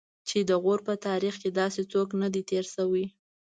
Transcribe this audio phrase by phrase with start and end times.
[0.27, 3.05] چې د غور په تاریخ کې داسې څوک نه دی تېر شوی.